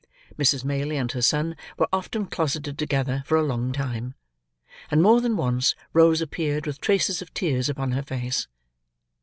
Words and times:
Mrs. 0.35 0.63
Maylie 0.65 0.97
and 0.97 1.11
her 1.11 1.21
son 1.21 1.55
were 1.77 1.87
often 1.93 2.25
closeted 2.25 2.75
together 2.75 3.21
for 3.27 3.37
a 3.37 3.43
long 3.45 3.71
time; 3.71 4.15
and 4.89 4.99
more 4.99 5.21
than 5.21 5.37
once 5.37 5.75
Rose 5.93 6.21
appeared 6.21 6.65
with 6.65 6.81
traces 6.81 7.21
of 7.21 7.31
tears 7.35 7.69
upon 7.69 7.91
her 7.91 8.01
face. 8.01 8.47